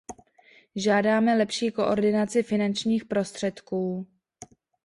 Žádáme 0.75 1.37
lepší 1.37 1.71
koordinaci 1.71 2.43
finančních 2.43 3.05
prostředků. 3.05 4.07